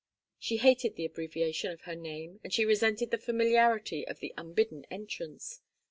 She 0.39 0.57
hated 0.57 0.95
the 0.95 1.05
abbreviation 1.05 1.71
of 1.71 1.81
her 1.81 1.93
name 1.95 2.39
and 2.43 2.51
she 2.51 2.65
resented 2.65 3.11
the 3.11 3.19
familiarity 3.19 4.07
of 4.07 4.19
the 4.19 4.33
unbidden 4.35 4.83
entrance. 4.89 5.61